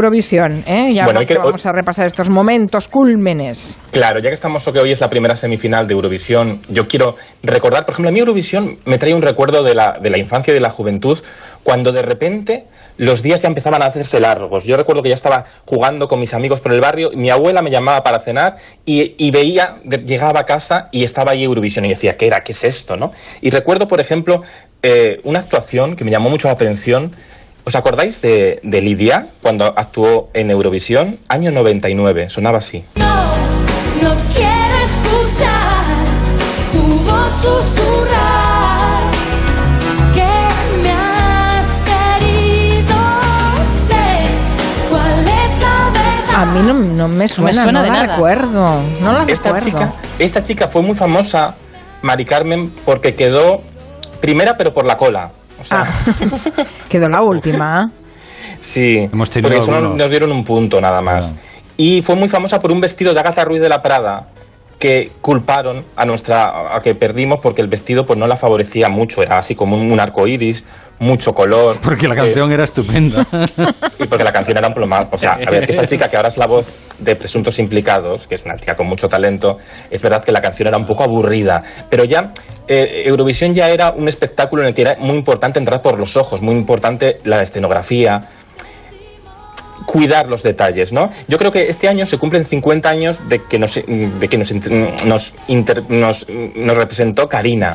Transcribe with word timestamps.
Eurovisión, 0.00 0.64
¿eh? 0.66 0.94
Ya 0.94 1.04
Bueno, 1.04 1.20
hay 1.20 1.26
que- 1.26 1.36
vamos 1.36 1.66
a 1.66 1.72
repasar 1.72 2.06
estos 2.06 2.30
momentos 2.30 2.88
cúlmenes. 2.88 3.76
Claro, 3.90 4.18
ya 4.18 4.30
que 4.30 4.34
estamos 4.34 4.64
que 4.64 4.78
hoy 4.78 4.92
es 4.92 5.00
la 5.00 5.10
primera 5.10 5.36
semifinal 5.36 5.86
de 5.86 5.92
Eurovisión, 5.92 6.60
yo 6.70 6.88
quiero 6.88 7.16
recordar, 7.42 7.84
por 7.84 7.92
ejemplo, 7.92 8.08
a 8.08 8.12
mí 8.12 8.18
Eurovisión 8.20 8.78
me 8.86 8.96
trae 8.96 9.12
un 9.12 9.20
recuerdo 9.20 9.62
de 9.62 9.74
la, 9.74 9.98
de 10.00 10.08
la 10.08 10.16
infancia 10.18 10.52
y 10.52 10.54
de 10.54 10.60
la 10.60 10.70
juventud, 10.70 11.18
cuando 11.62 11.92
de 11.92 12.00
repente 12.00 12.64
los 12.96 13.22
días 13.22 13.42
ya 13.42 13.48
empezaban 13.48 13.82
a 13.82 13.86
hacerse 13.86 14.20
largos. 14.20 14.64
Yo 14.64 14.76
recuerdo 14.78 15.02
que 15.02 15.10
ya 15.10 15.14
estaba 15.14 15.44
jugando 15.66 16.08
con 16.08 16.18
mis 16.18 16.32
amigos 16.32 16.60
por 16.60 16.72
el 16.72 16.80
barrio, 16.80 17.10
y 17.12 17.16
mi 17.16 17.28
abuela 17.28 17.60
me 17.60 17.70
llamaba 17.70 18.02
para 18.02 18.20
cenar 18.20 18.56
y, 18.86 19.14
y 19.18 19.30
veía, 19.30 19.76
llegaba 19.84 20.40
a 20.40 20.44
casa 20.44 20.88
y 20.92 21.04
estaba 21.04 21.32
ahí 21.32 21.44
Eurovisión 21.44 21.84
y 21.84 21.90
decía, 21.90 22.16
¿qué 22.16 22.26
era? 22.26 22.40
¿Qué 22.42 22.52
es 22.52 22.64
esto? 22.64 22.96
¿no? 22.96 23.10
Y 23.42 23.50
recuerdo, 23.50 23.86
por 23.86 24.00
ejemplo, 24.00 24.42
eh, 24.82 25.18
una 25.24 25.40
actuación 25.40 25.94
que 25.96 26.04
me 26.04 26.10
llamó 26.10 26.30
mucho 26.30 26.48
la 26.48 26.54
atención. 26.54 27.12
¿Os 27.64 27.74
acordáis 27.76 28.20
de, 28.22 28.60
de 28.62 28.80
Lidia 28.80 29.28
cuando 29.42 29.66
actuó 29.66 30.30
en 30.34 30.50
Eurovisión? 30.50 31.18
Año 31.28 31.50
99, 31.52 32.28
sonaba 32.28 32.58
así. 32.58 32.84
No 32.96 34.14
quiero 34.34 34.76
escuchar 34.84 36.04
tu 36.72 36.80
voz 36.80 37.32
susurrar 37.34 39.10
que 40.14 40.82
me 40.82 40.90
has 40.90 41.80
querido. 41.90 42.96
Sé 43.68 44.08
cuál 44.88 45.20
es 45.20 45.60
la 45.60 45.90
verdad. 45.92 46.34
A 46.42 46.46
mí 46.46 46.60
no, 46.66 46.72
no 46.74 47.08
me 47.08 47.28
suena, 47.28 47.62
suena 47.62 47.72
no 47.72 47.82
de 47.82 47.88
la 47.88 47.94
nada. 48.02 48.14
recuerdo. 48.14 48.80
No 49.02 49.12
la 49.12 49.24
esta 49.24 49.52
recuerdo. 49.52 49.66
chica, 49.66 49.92
esta 50.18 50.42
chica 50.42 50.68
fue 50.68 50.82
muy 50.82 50.94
famosa, 50.94 51.54
Mari 52.02 52.24
Carmen, 52.24 52.72
porque 52.86 53.14
quedó 53.14 53.62
primera 54.22 54.56
pero 54.56 54.72
por 54.72 54.86
la 54.86 54.96
cola. 54.96 55.30
O 55.60 55.64
sea, 55.64 55.84
Ah, 55.84 56.64
quedó 56.88 57.08
la 57.08 57.22
última. 57.22 57.90
sí, 58.60 59.08
Hemos 59.12 59.30
tenido 59.30 59.50
porque 59.50 59.64
solo 59.64 59.76
algunos. 59.76 59.98
nos 59.98 60.10
dieron 60.10 60.32
un 60.32 60.44
punto 60.44 60.80
nada 60.80 61.02
más. 61.02 61.32
Ah. 61.36 61.40
Y 61.76 62.02
fue 62.02 62.14
muy 62.16 62.28
famosa 62.28 62.60
por 62.60 62.72
un 62.72 62.80
vestido 62.80 63.14
de 63.14 63.20
Agatha 63.20 63.44
Ruiz 63.44 63.62
de 63.62 63.68
la 63.68 63.80
Prada 63.82 64.26
que 64.78 65.12
culparon 65.20 65.84
a 65.94 66.06
nuestra 66.06 66.74
a 66.74 66.80
que 66.82 66.94
perdimos 66.94 67.40
porque 67.42 67.60
el 67.60 67.68
vestido 67.68 68.06
pues 68.06 68.18
no 68.18 68.26
la 68.26 68.36
favorecía 68.36 68.88
mucho, 68.88 69.22
era 69.22 69.38
así 69.38 69.54
como 69.54 69.76
un, 69.76 70.00
arco 70.00 70.26
iris, 70.26 70.64
mucho 71.00 71.34
color. 71.34 71.78
Porque 71.82 72.06
la 72.06 72.14
eh, 72.14 72.18
canción 72.18 72.52
era 72.52 72.64
estupenda. 72.64 73.26
y 73.98 74.04
porque 74.06 74.22
la 74.24 74.32
canción 74.32 74.56
era 74.56 74.68
un 74.68 74.74
plomazo. 74.74 75.08
O 75.12 75.18
sea, 75.18 75.32
a 75.32 75.50
ver, 75.50 75.68
esta 75.68 75.86
chica 75.86 76.08
que 76.08 76.16
ahora 76.16 76.28
es 76.28 76.36
la 76.36 76.46
voz 76.46 76.72
de 76.98 77.16
Presuntos 77.16 77.58
Implicados, 77.58 78.26
que 78.28 78.34
es 78.36 78.44
una 78.44 78.56
tía 78.56 78.76
con 78.76 78.86
mucho 78.86 79.08
talento, 79.08 79.58
es 79.90 80.00
verdad 80.00 80.22
que 80.22 80.30
la 80.30 80.40
canción 80.40 80.68
era 80.68 80.76
un 80.76 80.86
poco 80.86 81.02
aburrida, 81.02 81.62
pero 81.88 82.04
ya 82.04 82.32
eh, 82.68 83.02
Eurovisión 83.06 83.52
ya 83.54 83.70
era 83.70 83.90
un 83.90 84.08
espectáculo 84.08 84.62
en 84.62 84.68
el 84.68 84.74
que 84.74 84.82
era 84.82 84.96
muy 85.00 85.16
importante 85.16 85.58
entrar 85.58 85.82
por 85.82 85.98
los 85.98 86.16
ojos, 86.16 86.40
muy 86.42 86.54
importante 86.54 87.18
la 87.24 87.40
escenografía, 87.40 88.20
cuidar 89.86 90.28
los 90.28 90.42
detalles, 90.42 90.92
¿no? 90.92 91.10
Yo 91.26 91.38
creo 91.38 91.50
que 91.50 91.68
este 91.68 91.88
año 91.88 92.06
se 92.06 92.18
cumplen 92.18 92.44
50 92.44 92.88
años 92.88 93.28
de 93.28 93.42
que 93.42 93.58
nos, 93.58 93.74
de 93.74 94.28
que 94.28 94.38
nos, 94.38 94.52
nos, 95.04 95.32
inter- 95.48 95.84
nos, 95.90 96.26
nos 96.54 96.76
representó 96.76 97.28
Karina. 97.28 97.74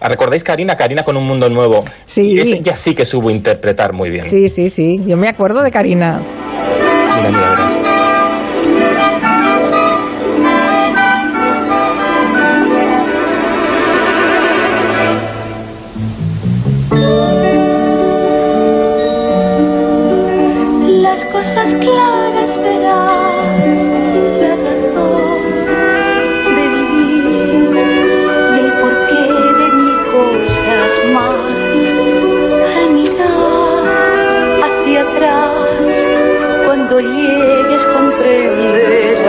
¿Recordáis 0.00 0.44
Karina? 0.44 0.76
Karina 0.76 1.02
con 1.02 1.16
un 1.16 1.26
mundo 1.26 1.48
nuevo. 1.48 1.84
Sí. 2.06 2.38
Ella 2.38 2.76
sí 2.76 2.94
que 2.94 3.04
supo 3.04 3.30
interpretar 3.30 3.92
muy 3.92 4.10
bien. 4.10 4.24
Sí, 4.24 4.48
sí, 4.48 4.68
sí. 4.70 5.00
Yo 5.06 5.16
me 5.16 5.28
acuerdo 5.28 5.62
de 5.62 5.70
Karina. 5.70 6.20
Mira, 7.16 7.30
mira, 7.30 7.50
verás. 7.50 7.80
Las 21.02 21.24
cosas 21.26 21.74
claras 21.74 22.56
verás, 22.58 23.88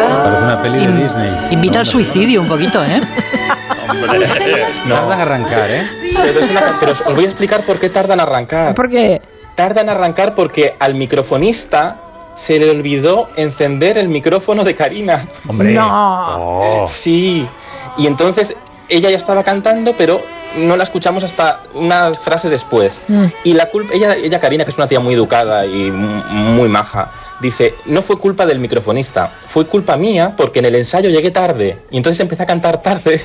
Parece 0.08 0.44
una 0.44 0.62
peli 0.62 0.78
de 0.80 0.84
In- 0.84 0.96
Disney. 1.02 1.32
Invita 1.52 1.80
al 1.80 1.86
suicidio 1.86 2.42
un 2.42 2.48
poquito, 2.48 2.84
¿eh? 2.84 3.02
Tarda 4.88 5.16
en 5.16 5.22
arrancar, 5.22 5.70
¿eh? 5.72 5.88
Pero, 6.16 6.40
es 6.40 6.50
una- 6.52 6.78
pero 6.80 6.92
os 6.92 7.16
voy 7.16 7.24
a 7.24 7.28
explicar 7.28 7.64
por 7.64 7.80
qué 7.80 7.90
tardan 7.90 8.20
en 8.20 8.28
arrancar. 8.28 8.76
Porque 8.76 9.22
Tardan 9.56 9.86
en 9.86 9.96
arrancar 9.96 10.36
porque 10.36 10.76
al 10.78 10.94
microfonista 10.94 11.96
se 12.36 12.60
le 12.60 12.70
olvidó 12.70 13.30
encender 13.36 13.98
el 13.98 14.08
micrófono 14.08 14.64
de 14.64 14.76
Karina. 14.76 15.26
Hombre. 15.48 15.74
No. 15.74 16.60
Oh. 16.84 16.84
Sí. 16.86 17.48
Y 17.98 18.06
entonces 18.06 18.56
ella 18.88 19.10
ya 19.10 19.18
estaba 19.18 19.44
cantando, 19.44 19.96
pero 19.98 20.22
no 20.58 20.78
la 20.78 20.84
escuchamos 20.84 21.24
hasta 21.24 21.62
una 21.74 22.14
frase 22.14 22.50
después. 22.50 23.02
Mm. 23.08 23.26
Y 23.46 23.54
la 23.54 23.66
culpa, 23.66 23.96
ella, 23.96 24.14
ella 24.16 24.40
Karina, 24.40 24.64
que 24.64 24.70
es 24.70 24.78
una 24.78 24.88
tía 24.88 25.00
muy 25.00 25.16
educada 25.16 25.66
y 25.66 25.90
muy 25.90 26.70
maja, 26.70 27.10
dice, 27.42 27.74
no 27.86 28.02
fue 28.02 28.18
culpa 28.18 28.46
del 28.46 28.60
microfonista, 28.60 29.32
fue 29.46 29.66
culpa 29.68 29.96
mía 29.98 30.34
porque 30.36 30.60
en 30.60 30.66
el 30.66 30.76
ensayo 30.76 31.10
llegué 31.10 31.32
tarde. 31.32 31.80
Y 31.92 31.98
entonces 31.98 32.20
empecé 32.20 32.44
a 32.44 32.46
cantar 32.46 32.82
tarde. 32.84 33.22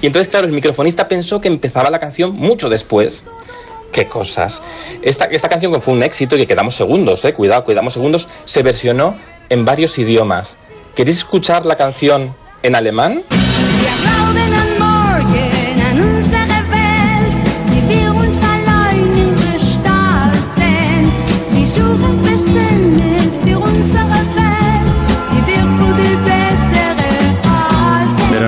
y 0.00 0.06
entonces, 0.06 0.28
claro, 0.28 0.46
el 0.46 0.52
microfonista 0.52 1.08
pensó 1.08 1.40
que 1.40 1.48
empezaba 1.48 1.90
la 1.90 1.98
canción 1.98 2.32
mucho 2.34 2.68
después. 2.68 3.24
Qué 3.92 4.08
cosas. 4.08 4.60
Esta, 5.02 5.26
esta 5.26 5.48
canción 5.48 5.72
que 5.72 5.80
fue 5.80 5.94
un 5.94 6.02
éxito 6.02 6.34
y 6.34 6.38
que 6.38 6.46
quedamos 6.48 6.74
segundos, 6.74 7.24
eh, 7.24 7.32
cuidado, 7.32 7.64
quedamos 7.64 7.92
segundos, 7.92 8.26
se 8.44 8.62
versionó 8.62 9.16
en 9.48 9.64
varios 9.64 9.96
idiomas. 9.98 10.56
¿Queréis 10.96 11.18
escuchar 11.18 11.64
la 11.64 11.76
canción 11.76 12.34
en 12.62 12.74
alemán? 12.74 13.24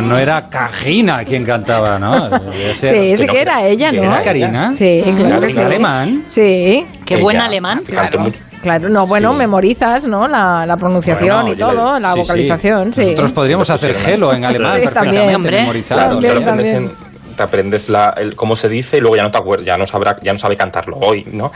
No 0.07 0.19
era 0.19 0.49
Cajina 0.49 1.25
quien 1.25 1.45
cantaba, 1.45 1.99
¿no? 1.99 2.31
Sí, 2.53 3.17
sí 3.17 3.27
no, 3.27 3.33
que 3.33 3.41
era 3.41 3.65
ella, 3.67 3.93
¿no? 3.93 4.03
¿Era 4.05 4.23
Karina? 4.23 4.75
Sí, 4.77 5.03
claro 5.17 5.41
que 5.41 5.47
¿En 5.49 5.55
sí. 5.55 5.61
alemán? 5.61 6.25
Sí, 6.31 6.87
Qué 7.05 7.17
buen 7.17 7.39
alemán. 7.39 7.83
claro. 7.87 8.27
Claro, 8.63 8.89
no, 8.89 9.07
bueno, 9.07 9.33
Sí. 9.33 9.39
memorizas, 9.39 10.07
¿no? 10.07 10.27
La, 10.27 10.67
la 10.67 10.77
pronunciación 10.77 11.37
Bueno, 11.43 11.49
y 11.49 11.53
le- 11.53 11.57
todo, 11.57 12.01
la 12.01 12.15
Sí, 12.15 12.21
vocalización, 12.21 12.93
sí. 12.93 13.03
Nosotros 13.03 13.33
podríamos 13.33 13.71
hacer 13.71 13.95
gelo 13.95 14.33
en 14.35 14.45
alemán 14.45 14.73
Sí, 14.81 14.85
perfectamente, 14.89 15.33
también. 15.33 15.55
Memorizado. 15.61 16.01
También, 16.11 16.45
también. 16.45 16.91
Te 17.37 17.43
aprendes 17.43 17.89
la, 17.89 18.15
el, 18.17 18.35
cómo 18.35 18.57
se 18.57 18.69
dice 18.69 18.97
y 18.97 19.01
luego 19.01 19.17
ya 19.17 19.23
no 19.23 19.31
te 19.31 19.39
ya 19.65 19.77
no 19.77 19.87
sabrá, 19.87 20.19
ya 20.23 20.33
no 20.33 20.39
sabe 20.39 20.57
cantarlo 20.57 20.97
hoy, 20.97 21.27
¿no? 21.31 21.53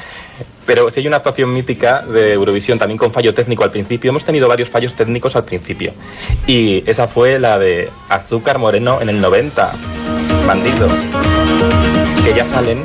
Pero 0.66 0.88
si 0.90 1.00
hay 1.00 1.06
una 1.08 1.16
actuación 1.16 1.52
mítica 1.52 2.00
de 2.06 2.34
Eurovisión 2.34 2.78
también 2.78 2.98
con 2.98 3.10
fallo 3.10 3.34
técnico 3.34 3.64
al 3.64 3.70
principio, 3.72 4.10
hemos 4.10 4.24
tenido 4.24 4.46
varios 4.46 4.68
fallos 4.68 4.94
técnicos 4.94 5.34
al 5.34 5.44
principio. 5.44 5.92
Y 6.46 6.88
esa 6.88 7.08
fue 7.08 7.40
la 7.40 7.58
de 7.58 7.90
Azúcar 8.08 8.58
Moreno 8.58 9.00
en 9.00 9.08
el 9.08 9.20
90, 9.20 9.72
Bandido. 10.46 10.86
Que 12.24 12.34
ya 12.34 12.44
salen, 12.46 12.84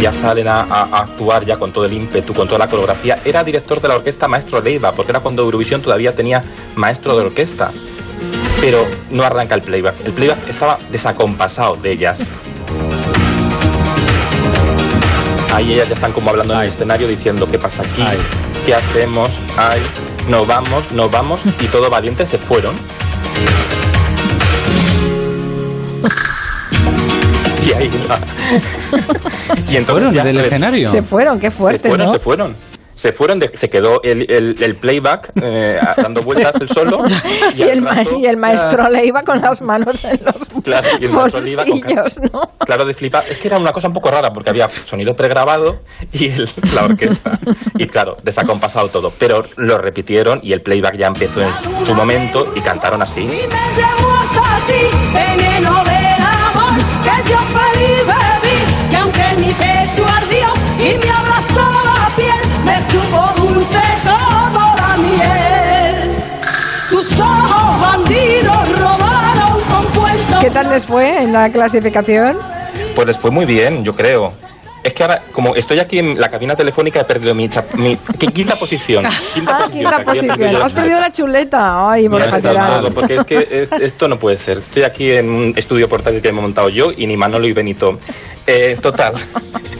ya 0.00 0.12
salen 0.12 0.46
a, 0.48 0.60
a- 0.62 0.88
a 0.92 0.98
actuar 1.00 1.44
ya 1.44 1.56
con 1.58 1.72
todo 1.72 1.84
el 1.84 1.92
ímpetu, 1.92 2.32
con 2.32 2.46
toda 2.46 2.60
la 2.60 2.68
coreografía. 2.68 3.18
Era 3.24 3.42
director 3.44 3.80
de 3.80 3.88
la 3.88 3.96
orquesta 3.96 4.28
Maestro 4.28 4.60
Leiva, 4.62 4.92
porque 4.92 5.10
era 5.12 5.20
cuando 5.20 5.42
Eurovisión 5.42 5.82
todavía 5.82 6.14
tenía 6.14 6.42
maestro 6.76 7.16
de 7.16 7.24
orquesta 7.26 7.72
pero 8.62 8.86
no 9.10 9.24
arranca 9.24 9.56
el 9.56 9.62
playback. 9.62 9.96
El 10.04 10.12
playback 10.12 10.48
estaba 10.48 10.78
desacompasado 10.92 11.74
de 11.74 11.90
ellas. 11.90 12.20
Ahí 15.52 15.72
ellas 15.72 15.88
ya 15.88 15.94
están 15.94 16.12
como 16.12 16.30
hablando 16.30 16.54
en 16.54 16.60
el 16.60 16.68
escenario 16.68 17.08
diciendo 17.08 17.50
qué 17.50 17.58
pasa 17.58 17.82
aquí, 17.82 18.02
Ay. 18.06 18.18
qué 18.64 18.76
hacemos, 18.76 19.30
ay, 19.56 19.82
nos 20.28 20.46
vamos, 20.46 20.92
nos 20.92 21.10
vamos 21.10 21.40
y 21.60 21.66
todo 21.66 21.90
valiente 21.90 22.24
se 22.24 22.38
fueron. 22.38 22.76
y 27.66 27.72
ahí 27.72 27.90
va. 28.08 28.20
y 29.56 29.76
entonces 29.76 29.86
¿Fueron 29.86 30.14
ya, 30.14 30.22
del 30.22 30.38
escenario? 30.38 30.90
Se 30.92 31.02
fueron, 31.02 31.40
qué 31.40 31.50
se 31.50 31.56
fuerte, 31.56 31.88
fueron, 31.88 32.06
¿no? 32.06 32.12
se 32.12 32.20
fueron. 32.20 32.71
Se 32.94 33.12
fueron, 33.12 33.38
de- 33.38 33.50
se 33.54 33.68
quedó 33.70 34.00
el, 34.02 34.30
el- 34.30 34.62
el 34.62 34.74
playback 34.76 35.32
eh, 35.42 35.78
dando 35.96 36.22
vueltas 36.22 36.54
el 36.60 36.68
solo. 36.68 36.98
Y 37.56 37.62
el, 37.62 37.80
ma- 37.82 37.94
rato- 37.94 38.18
y 38.18 38.26
el 38.26 38.36
maestro 38.36 38.88
le 38.90 39.04
iba 39.04 39.22
con 39.22 39.40
las 39.40 39.60
manos 39.62 40.04
en 40.04 40.20
los 40.24 40.34
Claro, 40.64 40.88
y 41.00 41.04
el 41.04 41.10
maestro 41.10 41.40
le 41.40 41.50
iba 41.50 41.64
con 41.64 41.80
bolsillos, 41.80 42.18
¿no? 42.32 42.50
Claro, 42.64 42.84
de 42.84 42.94
flipar. 42.94 43.24
Es 43.28 43.38
que 43.38 43.48
era 43.48 43.58
una 43.58 43.72
cosa 43.72 43.88
un 43.88 43.94
poco 43.94 44.10
rara 44.10 44.30
porque 44.32 44.50
había 44.50 44.68
sonido 44.68 45.14
pregrabado 45.14 45.80
y 46.12 46.26
el- 46.30 46.48
la 46.74 46.84
orquesta. 46.84 47.38
Y 47.76 47.86
claro, 47.86 48.16
desacompasado 48.22 48.88
todo. 48.88 49.12
Pero 49.18 49.44
lo 49.56 49.78
repitieron 49.78 50.40
y 50.42 50.52
el 50.52 50.62
playback 50.62 50.96
ya 50.96 51.06
empezó 51.08 51.40
en 51.42 51.86
su 51.86 51.94
momento 51.94 52.52
y 52.54 52.60
cantaron 52.60 53.02
así. 53.02 53.26
Les 70.50 70.84
fue 70.86 71.22
en 71.22 71.32
la 71.32 71.50
clasificación? 71.50 72.36
Pues 72.94 73.06
les 73.06 73.16
fue 73.18 73.30
muy 73.30 73.44
bien, 73.46 73.84
yo 73.84 73.92
creo. 73.94 74.32
Es 74.82 74.92
que 74.94 75.04
ahora, 75.04 75.22
como 75.32 75.54
estoy 75.54 75.78
aquí 75.78 76.00
en 76.00 76.20
la 76.20 76.28
cabina 76.28 76.56
telefónica, 76.56 77.00
he 77.00 77.04
perdido 77.04 77.32
mi, 77.36 77.48
chap- 77.48 77.72
mi 77.74 77.96
¿qué- 78.18 78.26
quinta 78.26 78.56
posición. 78.56 79.04
Quinta 79.32 79.58
Ah, 79.64 79.68
quinta 79.70 80.02
posición, 80.02 80.04
perdido 80.04 80.28
posición. 80.36 80.52
yo 80.52 80.64
Has 80.64 80.72
perdido 80.72 81.00
la 81.00 81.12
chuleta. 81.12 81.90
Ay, 81.92 82.08
por 82.08 82.92
porque 82.92 83.14
es 83.14 83.24
que 83.24 83.48
es- 83.62 83.72
esto 83.80 84.08
no 84.08 84.18
puede 84.18 84.36
ser. 84.36 84.58
Estoy 84.58 84.82
aquí 84.82 85.12
en 85.12 85.28
un 85.30 85.52
estudio 85.56 85.88
portátil 85.88 86.20
que 86.20 86.32
me 86.32 86.40
he 86.40 86.42
montado 86.42 86.68
yo 86.68 86.90
y 86.96 87.06
ni 87.06 87.16
Manolo 87.16 87.46
y 87.46 87.52
Benito. 87.52 87.92
Eh, 88.44 88.76
total. 88.82 89.14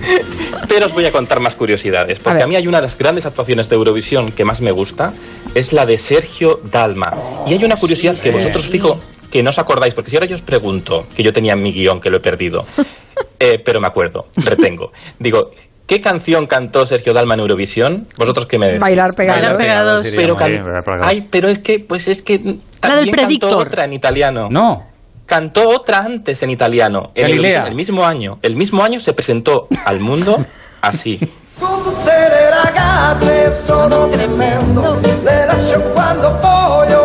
Pero 0.68 0.86
os 0.86 0.92
voy 0.94 1.04
a 1.06 1.10
contar 1.10 1.40
más 1.40 1.56
curiosidades, 1.56 2.20
porque 2.20 2.42
a, 2.44 2.46
mí 2.46 2.54
hay 2.54 2.66
una 2.68 2.78
de 2.78 2.82
las 2.82 2.96
grandes 2.96 3.26
actuaciones 3.26 3.68
de 3.68 3.74
Eurovisión 3.76 4.30
que 4.30 4.44
más 4.44 4.60
me 4.60 4.70
gusta, 4.70 5.12
es 5.54 5.72
la 5.72 5.84
de 5.84 5.98
Sergio 5.98 6.60
Dalma. 6.70 7.12
Y 7.46 7.54
hay 7.54 7.64
una 7.64 7.74
curiosidad 7.76 8.16
que 8.16 8.30
vosotros 8.30 8.66
fijo 8.68 9.00
que 9.32 9.42
no 9.42 9.50
os 9.50 9.58
acordáis, 9.58 9.94
porque 9.94 10.10
si 10.10 10.16
ahora 10.16 10.26
yo 10.26 10.36
os 10.36 10.42
pregunto, 10.42 11.06
que 11.16 11.22
yo 11.22 11.32
tenía 11.32 11.54
en 11.54 11.62
mi 11.62 11.72
guion, 11.72 12.00
que 12.00 12.10
lo 12.10 12.18
he 12.18 12.20
perdido, 12.20 12.66
eh, 13.40 13.58
pero 13.64 13.80
me 13.80 13.86
acuerdo, 13.86 14.26
retengo. 14.36 14.92
Digo, 15.18 15.50
¿qué 15.86 16.02
canción 16.02 16.46
cantó 16.46 16.84
Sergio 16.84 17.14
Dalma 17.14 17.34
en 17.34 17.40
Eurovisión? 17.40 18.06
¿Vosotros 18.18 18.46
qué 18.46 18.58
me 18.58 18.66
decís? 18.66 18.80
Bailar 18.80 19.14
pegados. 19.14 19.42
Bailar 19.42 19.56
pegados. 19.56 20.06
Pero, 20.14 20.36
bien. 20.36 20.64
Ay, 21.02 21.26
pero 21.30 21.48
es 21.48 21.58
que, 21.58 21.80
pues 21.80 22.08
es 22.08 22.22
que 22.22 22.38
del 22.38 22.60
también 22.78 23.06
cantó 23.06 23.26
Predictor. 23.26 23.66
otra 23.66 23.84
en 23.86 23.94
italiano. 23.94 24.48
No. 24.50 24.86
Cantó 25.24 25.66
otra 25.70 25.98
antes 26.00 26.42
en 26.42 26.50
italiano. 26.50 27.10
En 27.14 27.28
el, 27.28 27.42
el 27.42 27.74
mismo 27.74 28.04
año. 28.04 28.38
El 28.42 28.54
mismo 28.54 28.84
año 28.84 29.00
se 29.00 29.14
presentó 29.14 29.66
al 29.86 30.00
mundo 30.00 30.44
así. 30.82 31.18
Con 31.58 31.82
tutte 31.82 32.10
le 32.10 32.50
ragazze 32.50 33.54
sono 33.54 34.08
tremendo 34.08 34.98
Le 35.02 35.46
lascio 35.46 35.80
quando 35.94 36.30
voglio 36.40 37.01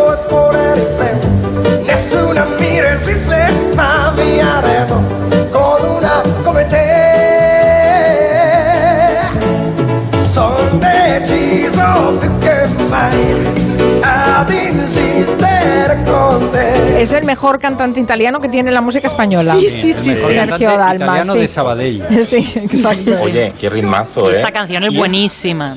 mi 4.16 4.38
Con 5.52 5.82
una 5.96 6.22
Son 10.18 10.80
Es 16.98 17.12
el 17.12 17.24
mejor 17.24 17.58
cantante 17.58 18.00
italiano 18.00 18.40
que 18.40 18.48
tiene 18.48 18.72
la 18.72 18.80
música 18.80 19.06
española. 19.06 19.56
Sí, 19.58 19.70
sí, 19.70 19.92
sí. 19.92 19.94
sí. 19.94 20.14
Sergio 20.14 20.70
Dalma, 20.70 20.94
italiano 20.94 21.32
sí. 21.34 21.38
de 21.38 21.48
Sabadell. 21.48 22.02
Sí, 22.26 22.38
exacto. 22.56 23.12
Oye, 23.22 23.52
qué 23.58 23.70
ritmazo, 23.70 24.30
¿eh? 24.30 24.36
Esta 24.36 24.50
canción 24.50 24.84
es 24.84 24.94
buenísima. 24.94 25.76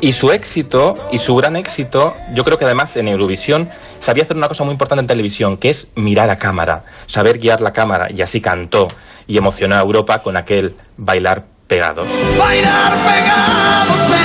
Y 0.00 0.12
su 0.12 0.30
éxito, 0.30 0.94
y 1.10 1.18
su 1.18 1.34
gran 1.34 1.56
éxito, 1.56 2.14
yo 2.34 2.44
creo 2.44 2.58
que 2.58 2.66
además 2.66 2.94
en 2.96 3.08
Eurovisión 3.08 3.70
sabía 4.04 4.24
hacer 4.24 4.36
una 4.36 4.48
cosa 4.48 4.64
muy 4.64 4.72
importante 4.72 5.00
en 5.00 5.06
televisión, 5.06 5.56
que 5.56 5.70
es 5.70 5.88
mirar 5.94 6.28
a 6.28 6.38
cámara, 6.38 6.84
saber 7.06 7.38
guiar 7.38 7.62
la 7.62 7.72
cámara, 7.72 8.08
y 8.14 8.20
así 8.20 8.38
cantó 8.38 8.86
y 9.26 9.38
emocionó 9.38 9.76
a 9.76 9.80
Europa 9.80 10.18
con 10.18 10.36
aquel 10.36 10.76
bailar 10.98 11.44
pegados. 11.66 12.06
Bailar 12.38 12.92
pegados 12.98 14.23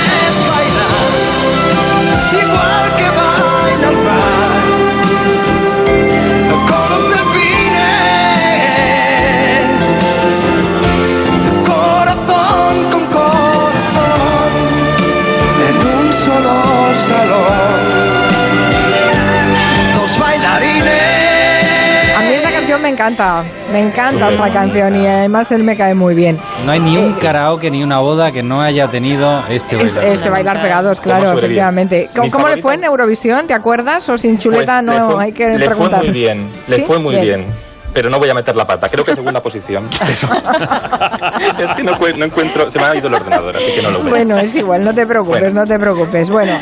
me 23.00 23.06
encanta. 23.08 23.44
Me 23.72 23.80
encanta 23.80 24.30
esta 24.30 24.52
canción 24.52 24.94
y 25.02 25.06
además 25.06 25.50
él 25.52 25.62
me 25.62 25.76
cae 25.76 25.94
muy 25.94 26.14
bien. 26.14 26.38
No 26.66 26.72
hay 26.72 26.80
ni 26.80 26.96
un 26.96 27.12
karaoke 27.14 27.70
ni 27.70 27.82
una 27.82 27.98
boda 28.00 28.30
que 28.32 28.42
no 28.42 28.60
haya 28.60 28.88
tenido 28.88 29.42
este 29.48 29.82
Es- 29.82 29.94
bailar. 29.94 30.12
este 30.14 30.28
bailar 30.30 30.62
pegados, 30.62 31.00
¿Cómo 31.00 31.14
claro, 31.14 31.30
bien? 31.32 31.38
efectivamente. 31.38 32.08
¿Cómo, 32.14 32.30
cómo 32.30 32.48
le 32.48 32.60
fue 32.60 32.74
en 32.74 32.84
Eurovisión? 32.84 33.46
¿Te 33.46 33.54
acuerdas? 33.54 34.08
O 34.08 34.18
sin 34.18 34.38
chuleta 34.38 34.82
Pues 34.84 34.98
no 35.00 35.10
fue- 35.12 35.24
hay 35.24 35.32
que 35.32 35.48
le 35.48 35.66
preguntar. 35.66 36.00
fue 36.00 36.08
muy 36.10 36.18
bien, 36.18 36.48
le 36.68 36.76
¿Sí? 36.76 36.82
fue 36.86 36.98
muy 36.98 37.16
bien. 37.16 37.46
Pero 37.92 38.08
no 38.08 38.18
voy 38.18 38.30
a 38.30 38.34
meter 38.34 38.54
la 38.54 38.64
pata, 38.66 38.88
creo 38.88 39.04
que 39.04 39.14
segunda 39.14 39.42
posición. 39.42 39.88
Eso. 40.08 40.28
es 41.58 41.72
que 41.72 41.82
no, 41.82 41.92
no 42.16 42.24
encuentro, 42.24 42.70
se 42.70 42.78
me 42.78 42.84
ha 42.84 42.94
ido 42.96 43.08
el 43.08 43.14
ordenador, 43.14 43.56
así 43.56 43.72
que 43.74 43.82
no 43.82 43.90
lo 43.90 44.00
veo. 44.00 44.10
Bueno, 44.10 44.38
es 44.38 44.54
igual, 44.54 44.84
no 44.84 44.94
te 44.94 45.06
preocupes, 45.06 45.40
Bueno. 45.40 45.60
no 45.60 45.66
te 45.66 45.78
preocupes. 45.78 46.30
Bueno, 46.30 46.52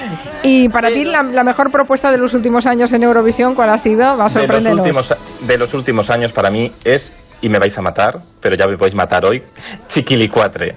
y 0.43 0.69
para 0.71 0.89
ti 0.89 1.05
la, 1.05 1.23
la 1.23 1.43
mejor 1.45 1.71
propuesta 1.71 2.11
de 2.11 2.19
los 2.19 2.33
últimos 2.35 2.67
años 2.67 2.93
en 2.93 3.03
Eurovisión, 3.03 3.55
¿cuál 3.55 3.71
ha 3.71 3.79
sido? 3.79 4.05
Va 4.05 4.13
a 4.13 4.15
de 4.17 4.23
los, 4.23 4.33
sorprendernos. 4.33 4.81
últimos, 4.87 5.15
de 5.41 5.59
los 5.59 5.75
últimos 5.75 6.11
años 6.11 6.33
para 6.33 6.51
mí 6.51 6.73
es, 6.85 7.15
y 7.43 7.49
me 7.49 7.59
vais 7.59 7.77
a 7.77 7.83
matar, 7.83 8.19
pero 8.41 8.57
ya 8.57 8.67
me 8.67 8.77
podéis 8.79 8.95
matar 8.95 9.25
hoy, 9.27 9.43
Chiquilicuatre. 9.87 10.77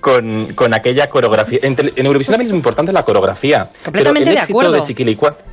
Con, 0.00 0.52
con 0.54 0.72
aquella 0.72 1.08
coreografía. 1.08 1.58
En, 1.62 1.74
en 1.78 2.06
Eurovisión 2.06 2.34
también 2.34 2.46
es 2.46 2.52
muy 2.52 2.58
importante 2.58 2.92
la 2.92 3.02
coreografía. 3.02 3.64
Completamente 3.84 4.20
pero 4.20 4.30
el 4.30 4.34
de 4.36 4.40
éxito 4.40 4.58
acuerdo. 4.60 4.72
de 4.74 4.82
Chiquilicuatre. 4.82 5.44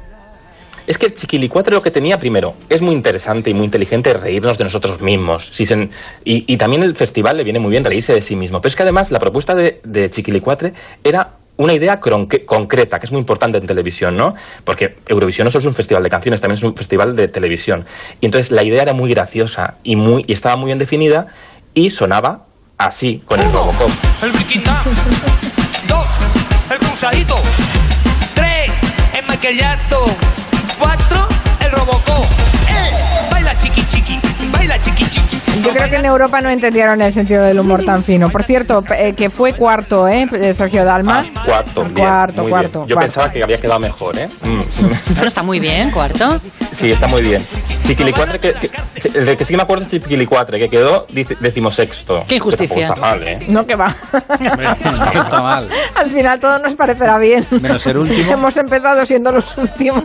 Es 0.86 0.98
que 0.98 1.06
el 1.06 1.14
Chiquilicuatre 1.14 1.74
lo 1.74 1.82
que 1.82 1.92
tenía 1.92 2.18
primero 2.20 2.56
es 2.70 2.82
muy 2.82 2.94
interesante 2.94 3.50
y 3.50 3.54
muy 3.54 3.66
inteligente 3.66 4.12
reírnos 4.14 4.58
de 4.58 4.66
nosotros 4.66 5.00
mismos. 5.02 5.50
Si 5.52 5.66
se- 5.66 5.90
y, 6.26 6.44
y 6.52 6.58
también 6.58 6.84
el 6.84 6.96
festival 6.96 7.38
le 7.38 7.44
viene 7.46 7.60
muy 7.60 7.72
bien 7.72 7.86
reírse 7.86 8.14
de 8.14 8.22
sí 8.22 8.36
mismo. 8.36 8.60
Pero 8.60 8.70
es 8.70 8.76
que 8.76 8.84
además 8.84 9.10
la 9.12 9.20
propuesta 9.20 9.56
de, 9.56 9.80
de 9.86 10.10
Chiquilicuatre 10.10 10.74
era 11.04 11.32
una 11.56 11.74
idea 11.74 12.00
concreta, 12.00 13.00
que 13.00 13.06
es 13.06 13.12
muy 13.12 13.20
importante 13.22 13.60
en 13.60 13.68
televisión, 13.68 14.18
¿no? 14.18 14.34
Porque 14.66 14.96
Eurovisión 15.08 15.46
no 15.46 15.52
solo 15.52 15.62
es 15.62 15.68
un 15.68 15.76
festival 15.76 16.02
de 16.04 16.10
canciones, 16.10 16.42
también 16.42 16.58
es 16.58 16.64
un 16.64 16.76
festival 16.76 17.16
de 17.16 17.28
televisión. 17.28 17.86
Y 18.20 18.26
entonces 18.26 18.52
la 18.52 18.64
idea 18.64 18.82
era 18.82 18.94
muy 18.94 19.10
graciosa 19.12 19.76
y, 19.84 19.96
muy, 19.96 20.26
y 20.28 20.34
estaba 20.34 20.58
muy 20.58 20.66
bien 20.68 20.80
definida 20.80 21.28
y 21.76 21.92
sonaba 21.92 22.46
así, 22.78 23.22
con 23.26 23.40
el 23.40 23.50
Robocop. 23.54 23.90
el 24.24 24.32
briquita. 24.32 24.84
Dos, 25.88 26.08
el 26.72 26.80
cruzadito. 26.80 27.38
Tres, 28.34 28.72
el 29.18 29.26
maquillazo. 29.28 30.06
Cuatro, 30.80 31.28
el 31.60 31.72
robocó. 31.72 32.26
Eh, 32.68 33.28
baila 33.32 33.58
chiqui 33.58 33.86
chiqui, 33.88 34.20
baila 34.54 34.80
chiqui 34.80 35.06
chiqui. 35.06 35.34
Yo 35.62 35.72
creo 35.72 35.90
que 35.90 35.96
en 35.98 36.06
Europa 36.06 36.42
no 36.42 36.50
entendieron 36.50 37.02
el 37.02 37.14
sentido 37.14 37.44
del 37.44 37.60
humor 37.60 37.86
tan 37.86 38.04
fino. 38.04 38.30
Por 38.30 38.44
cierto, 38.44 38.84
eh, 38.98 39.14
que 39.14 39.30
fue 39.30 39.54
cuarto, 39.54 40.08
¿eh? 40.08 40.26
de 40.26 40.54
Sergio 40.54 40.84
Dalma. 40.84 41.24
Cuarto, 41.46 41.84
bien, 41.84 41.94
Cuarto, 41.94 42.42
muy 42.42 42.52
cuarto, 42.52 42.80
bien. 42.80 42.90
Yo 42.90 42.96
cuarto. 42.96 43.08
pensaba 43.08 43.32
que 43.32 43.44
había 43.44 43.58
quedado 43.60 43.80
mejor, 43.80 44.18
¿eh? 44.18 44.28
Mm. 44.42 44.62
Pero 45.16 45.28
está 45.28 45.44
muy 45.44 45.60
bien, 45.60 45.92
cuarto. 45.92 46.42
Sí, 46.74 46.92
está 46.92 47.08
muy 47.08 47.22
bien. 47.22 47.46
Chiquilicuatre, 47.86 48.40
que, 48.40 48.54
que, 48.54 48.72
el 49.14 49.26
de 49.26 49.36
que 49.36 49.46
sí 49.46 49.56
me 49.56 49.62
acuerdo 49.62 49.84
es 49.84 49.90
Chiquilicuatre, 49.90 50.58
que 50.60 50.70
quedó 50.70 51.06
decimosexto. 51.40 52.24
Qué 52.28 52.36
injusticia. 52.36 52.76
Que 52.76 52.82
está 52.82 52.96
mal, 52.96 53.28
¿eh? 53.28 53.40
No, 53.48 53.66
que 53.66 53.76
va. 53.76 53.94
Hombre, 54.40 54.68
no 55.14 55.22
está 55.24 55.42
mal. 55.42 55.70
Al 55.96 56.10
final 56.10 56.40
todo 56.40 56.60
nos 56.60 56.76
parecerá 56.76 57.18
bien. 57.20 57.46
Menos 57.52 57.82
ser 57.82 57.98
último. 57.98 58.32
Hemos 58.32 58.58
empezado 58.58 59.06
siendo 59.06 59.32
los 59.32 59.58
últimos. 59.58 60.04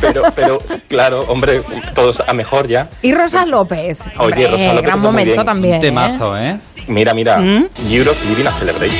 Pero, 0.00 0.22
pero, 0.34 0.58
claro, 0.88 1.20
hombre, 1.28 1.62
todos 1.94 2.20
a 2.26 2.32
mejor 2.34 2.66
ya. 2.66 2.88
Y 3.02 3.14
Rosa 3.14 3.46
López. 3.46 3.87
Oye, 4.18 4.24
Hombre, 4.24 4.48
Rosa 4.48 4.64
López 4.74 4.82
gran 4.82 5.00
momento 5.00 5.44
también. 5.44 5.74
Un 5.76 5.80
temazo, 5.80 6.36
¿eh? 6.38 6.58
Mira, 6.88 7.12
mira, 7.14 7.36
¿Mm? 7.38 7.66
Europe 7.90 8.18
Living 8.28 8.46
a 8.46 8.52
Celebration. 8.52 8.98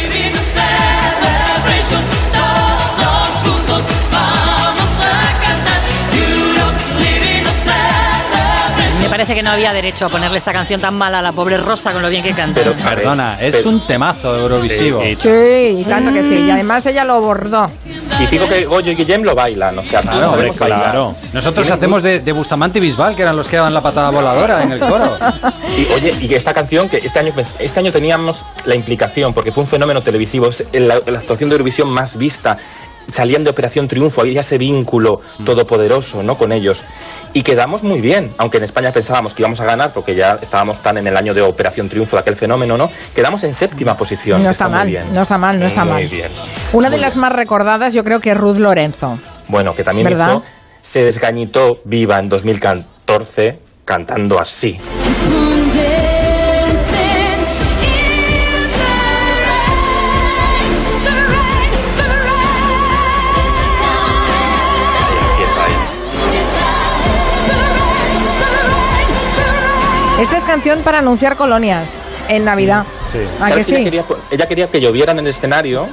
Me 9.03 9.09
parece 9.09 9.35
que 9.35 9.43
no 9.43 9.51
había 9.51 9.73
derecho 9.73 10.07
a 10.07 10.09
ponerle 10.09 10.39
esta 10.39 10.53
canción 10.53 10.81
tan 10.81 10.95
mala 10.95 11.21
a 11.21 11.23
la 11.23 11.33
pobre 11.33 11.57
Rosa 11.57 11.93
con 11.93 12.03
lo 12.03 12.09
bien 12.09 12.23
que 12.23 12.33
canta. 12.33 12.61
Pero, 12.61 12.75
Perdona, 12.75 13.39
es 13.41 13.57
pero- 13.57 13.71
un 13.71 13.87
temazo 13.87 14.37
eurovisivo. 14.37 15.01
Sí, 15.01 15.17
Sí, 15.21 15.81
y 15.81 15.85
tanto 15.89 16.13
que 16.13 16.23
sí. 16.23 16.45
Y 16.47 16.51
además 16.51 16.85
ella 16.87 17.05
lo 17.05 17.21
bordó. 17.21 17.71
Y 18.21 18.27
digo 18.27 18.49
que 18.49 18.65
Goyo 18.65 18.91
y 18.91 18.97
Guillem 18.97 19.23
lo 19.23 19.35
bailan, 19.35 19.79
o 19.79 19.83
sea, 19.85 20.03
tú 20.03 20.09
Claro, 20.09 20.33
hombre, 20.33 20.51
claro. 20.57 21.15
Nosotros 21.33 21.71
hacemos 21.71 22.03
de, 22.03 22.19
de 22.19 22.33
Bustamante 22.33 22.79
y 22.79 22.83
Bisbal, 22.83 23.15
que 23.15 23.23
eran 23.23 23.37
los 23.37 23.47
que 23.47 23.57
daban 23.57 23.73
la 23.73 23.81
patada 23.81 24.11
voladora 24.11 24.63
en 24.63 24.73
el 24.73 24.81
coro. 24.81 25.17
Y 25.77 25.93
oye, 25.93 26.15
y 26.21 26.27
que 26.27 26.35
esta 26.35 26.53
canción, 26.53 26.89
que 26.89 26.97
este 26.97 27.19
año, 27.19 27.31
pues, 27.33 27.55
este 27.61 27.79
año 27.79 27.93
teníamos 27.93 28.45
la 28.65 28.75
implicación, 28.75 29.33
porque 29.33 29.53
fue 29.53 29.63
un 29.63 29.69
fenómeno 29.69 30.03
televisivo, 30.03 30.49
es 30.49 30.65
la, 30.73 31.01
la 31.07 31.19
actuación 31.19 31.49
de 31.49 31.55
Eurovisión 31.55 31.89
más 31.91 32.17
vista, 32.19 32.57
salían 33.13 33.45
de 33.45 33.51
Operación 33.51 33.87
Triunfo, 33.87 34.21
había 34.21 34.41
ese 34.41 34.59
vínculo 34.59 35.21
todopoderoso, 35.45 36.23
¿no? 36.23 36.37
Con 36.37 36.53
ellos. 36.53 36.81
Y 37.35 37.43
quedamos 37.43 37.83
muy 37.83 38.01
bien, 38.01 38.33
aunque 38.39 38.59
en 38.59 38.65
España 38.65 38.91
pensábamos 38.91 39.35
que 39.35 39.43
íbamos 39.43 39.61
a 39.61 39.65
ganar, 39.65 39.93
porque 39.93 40.15
ya 40.15 40.39
estábamos 40.41 40.83
tan 40.83 40.99
en 40.99 41.07
el 41.07 41.17
año 41.17 41.35
de 41.35 41.43
Operación 41.43 41.89
Triunfo 41.89 42.17
de 42.17 42.21
aquel 42.21 42.37
fenómeno, 42.37 42.77
¿no? 42.77 42.91
Quedamos 43.15 43.45
en 43.45 43.55
séptima 43.55 43.97
posición. 43.97 44.43
No 44.43 44.51
está 44.51 44.65
muy 44.69 44.79
mal, 44.79 44.89
bien. 44.89 45.15
no 45.15 45.23
está 45.23 45.39
mal, 45.39 45.61
no 45.61 45.67
está 45.67 45.85
muy 45.85 45.93
mal. 45.95 46.09
bien. 46.09 46.31
Una 46.73 46.89
Muy 46.89 46.97
de 46.99 47.03
las 47.03 47.17
más 47.17 47.33
recordadas 47.33 47.93
yo 47.93 48.03
creo 48.03 48.21
que 48.21 48.31
es 48.31 48.37
Ruth 48.37 48.57
Lorenzo. 48.59 49.19
Bueno, 49.49 49.75
que 49.75 49.85
también 49.85 50.09
¿Verdad? 50.09 50.29
hizo, 50.29 50.43
se 50.83 51.05
desgañitó 51.05 51.81
viva 51.85 52.19
en 52.19 52.29
2014 52.29 53.59
cantando 53.85 54.41
así. 54.41 54.79
Esta 70.19 70.37
es 70.39 70.45
canción 70.45 70.81
para 70.83 70.99
anunciar 70.99 71.37
colonias 71.37 72.01
en 72.29 72.45
Navidad. 72.45 72.85
Sí. 73.13 73.19
¿A 73.41 73.47
que 73.47 73.51
¿Sabes? 73.63 73.69
Ella, 73.69 73.85
quería, 73.85 74.03
po- 74.03 74.19
ella 74.31 74.47
quería 74.47 74.67
que 74.69 74.81
lloviera 74.81 75.13
en 75.13 75.21
el 75.21 75.29
escenario 75.29 75.89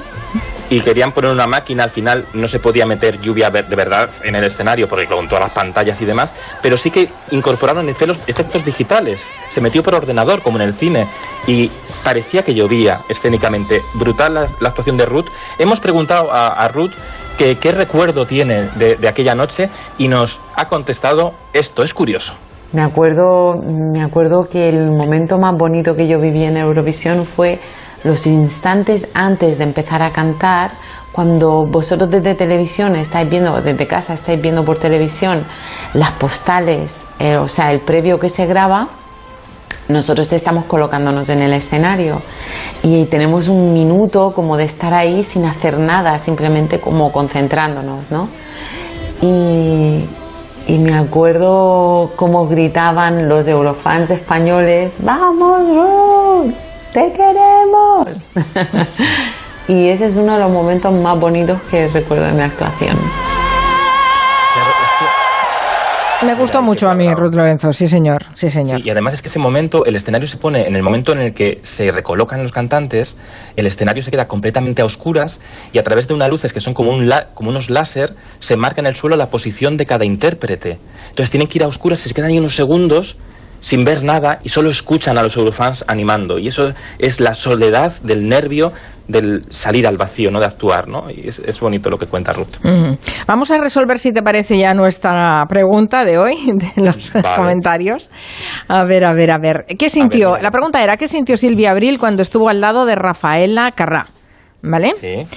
y 0.70 0.80
querían 0.82 1.12
poner 1.12 1.30
una 1.32 1.46
máquina. 1.46 1.84
Al 1.84 1.92
final 1.92 2.26
no 2.34 2.48
se 2.48 2.60
podía 2.60 2.88
meter 2.88 3.22
lluvia 3.22 3.52
de 3.52 3.62
verdad 3.76 4.10
en 4.24 4.36
el 4.36 4.44
escenario 4.44 4.90
porque 4.90 5.06
con 5.06 5.28
todas 5.30 5.44
las 5.44 5.52
pantallas 5.54 6.02
y 6.02 6.06
demás. 6.06 6.34
Pero 6.64 6.76
sí 6.78 6.90
que 6.90 7.08
incorporaron 7.32 7.88
efectos, 7.88 8.20
efectos 8.26 8.66
digitales. 8.66 9.30
Se 9.52 9.62
metió 9.62 9.84
por 9.84 9.94
ordenador 9.94 10.42
como 10.42 10.58
en 10.58 10.64
el 10.64 10.74
cine 10.74 11.08
y 11.46 11.70
parecía 12.04 12.44
que 12.44 12.56
llovía 12.56 13.02
escénicamente. 13.10 13.84
Brutal 13.94 14.34
la, 14.34 14.48
la 14.60 14.70
actuación 14.70 14.98
de 14.98 15.06
Ruth. 15.06 15.28
Hemos 15.60 15.80
preguntado 15.80 16.32
a, 16.32 16.48
a 16.48 16.68
Ruth 16.68 16.94
que 17.38 17.60
qué 17.60 17.72
recuerdo 17.74 18.26
tiene 18.26 18.70
de, 18.76 18.96
de 18.96 19.08
aquella 19.08 19.36
noche 19.36 19.70
y 20.00 20.08
nos 20.08 20.40
ha 20.56 20.68
contestado 20.68 21.36
esto. 21.54 21.84
Es 21.84 21.94
curioso. 21.94 22.34
Me 22.76 22.82
acuerdo, 22.82 23.56
me 23.56 24.04
acuerdo 24.04 24.50
que 24.50 24.68
el 24.68 24.92
momento 24.92 25.38
más 25.38 25.56
bonito 25.56 25.96
que 25.96 26.10
yo 26.10 26.20
viví 26.20 26.44
en 26.44 26.58
Eurovisión 26.58 27.24
fue 27.24 27.58
los 28.04 28.28
instantes 28.28 29.08
antes 29.14 29.58
de 29.58 29.64
empezar 29.64 30.04
a 30.04 30.10
cantar, 30.10 30.72
cuando 31.14 31.66
vosotros 31.66 32.12
desde 32.12 32.36
televisión 32.36 32.98
estáis 32.98 33.30
viendo, 33.30 33.62
desde 33.62 33.88
casa 33.88 34.14
estáis 34.14 34.42
viendo 34.42 34.66
por 34.66 34.78
televisión 34.78 35.46
las 35.94 36.12
postales, 36.12 37.06
eh, 37.18 37.38
o 37.38 37.48
sea, 37.48 37.72
el 37.72 37.80
previo 37.80 38.20
que 38.20 38.28
se 38.28 38.46
graba, 38.46 38.90
nosotros 39.88 40.34
estamos 40.34 40.66
colocándonos 40.66 41.30
en 41.30 41.44
el 41.44 41.54
escenario 41.54 42.22
y 42.84 43.06
tenemos 43.06 43.48
un 43.48 43.72
minuto 43.72 44.34
como 44.36 44.58
de 44.58 44.66
estar 44.66 44.94
ahí 44.94 45.24
sin 45.24 45.46
hacer 45.46 45.80
nada, 45.80 46.20
simplemente 46.20 46.82
como 46.82 47.10
concentrándonos, 47.10 48.12
¿no? 48.12 48.28
Y, 49.22 50.04
y 50.68 50.78
me 50.78 50.96
acuerdo 50.96 52.12
cómo 52.16 52.48
gritaban 52.48 53.30
los 53.30 53.48
eurofans 53.48 54.10
españoles, 54.10 54.92
¡Vamos, 55.00 55.62
Ruth! 55.70 56.54
¡Te 56.92 57.12
queremos! 57.12 58.08
y 59.68 59.90
ese 59.90 60.08
es 60.08 60.16
uno 60.16 60.34
de 60.34 60.40
los 60.40 60.52
momentos 60.52 60.94
más 60.94 61.20
bonitos 61.20 61.62
que 61.70 61.88
recuerdo 61.88 62.28
en 62.28 62.38
mi 62.38 62.42
actuación. 62.42 62.98
Me 66.24 66.34
gustó 66.34 66.62
mucho 66.62 66.90
a 66.90 66.96
mí. 66.96 67.08
Ruth 67.14 67.34
Lorenzo, 67.34 67.72
sí 67.74 67.88
señor, 67.88 68.26
sí 68.36 68.50
señor. 68.50 68.80
Sí, 68.82 68.88
y 68.88 68.90
además 68.90 69.14
es 69.14 69.22
que 69.22 69.28
ese 69.28 69.38
momento, 69.38 69.86
el 69.86 69.96
escenario 69.96 70.28
se 70.28 70.38
pone, 70.38 70.66
en 70.68 70.76
el 70.76 70.82
momento 70.82 71.12
en 71.12 71.20
el 71.20 71.34
que 71.34 71.60
se 71.64 71.92
recolocan 71.92 72.42
los 72.42 72.52
cantantes, 72.52 73.18
el 73.56 73.68
escenario 73.68 74.02
se 74.02 74.12
queda 74.12 74.28
completamente 74.28 74.82
a 74.82 74.86
oscuras 74.86 75.40
y 75.74 75.78
a 75.78 75.84
través 75.84 76.08
de 76.08 76.14
unas 76.14 76.30
luces 76.30 76.54
que 76.54 76.62
son 76.62 76.74
como, 76.74 76.92
un 76.92 77.10
la- 77.10 77.28
como 77.34 77.50
unos 77.50 77.70
láser, 77.70 78.16
se 78.40 78.56
marca 78.56 78.82
en 78.82 78.88
el 78.88 78.96
suelo 78.96 79.18
la 79.18 79.30
posición 79.30 79.78
de 79.78 79.86
cada 79.86 80.06
intérprete. 80.06 80.80
Entonces 81.10 81.30
tienen 81.30 81.48
que 81.48 81.58
ir 81.60 81.64
a 81.64 81.68
oscuras, 81.68 82.00
se 82.00 82.14
quedan 82.14 82.32
ahí 82.32 82.40
unos 82.40 82.56
segundos 82.56 83.18
sin 83.60 83.84
ver 83.84 84.04
nada 84.04 84.40
y 84.44 84.50
solo 84.50 84.70
escuchan 84.70 85.18
a 85.18 85.24
los 85.24 85.36
eurofans 85.38 85.84
animando. 85.88 86.40
Y 86.40 86.48
eso 86.48 86.74
es 86.98 87.20
la 87.20 87.34
soledad 87.34 87.94
del 88.02 88.28
nervio 88.30 88.72
del 89.08 89.44
salir 89.50 89.86
al 89.88 89.98
vacío, 89.98 90.32
¿no? 90.32 90.40
De 90.40 90.46
actuar, 90.46 90.88
¿no? 90.88 91.10
Y 91.10 91.28
es, 91.28 91.40
es 91.40 91.60
bonito 91.60 91.90
lo 91.90 91.98
que 91.98 92.08
cuenta 92.08 92.34
Ruth. 92.34 92.58
Vamos 93.28 93.52
a 93.52 93.58
resolver, 93.58 94.00
si 94.00 94.12
te 94.12 94.22
parece, 94.22 94.58
ya 94.58 94.74
nuestra 94.74 95.46
pregunta 95.48 96.04
de 96.06 96.18
hoy, 96.18 96.36
de 96.76 96.82
los 96.82 97.14
Vale. 97.14 97.28
comentarios. 97.36 98.10
A 98.68 98.84
ver, 98.84 99.06
a 99.06 99.14
ver, 99.14 99.32
a 99.32 99.38
ver. 99.38 99.66
¿Qué 99.78 99.90
sintió? 99.90 100.38
La 100.38 100.52
pregunta 100.52 100.84
era, 100.84 100.98
¿qué 100.98 101.08
sintió 101.08 101.38
Silvia 101.38 101.72
Abril 101.72 102.00
cuando 102.00 102.22
estuvo 102.22 102.50
al 102.50 102.62
lado 102.62 102.86
de 102.86 102.96
Rafaela 102.96 103.72
Carrá? 103.72 104.08
¿Vale? 104.62 104.94
Sí. 105.00 105.28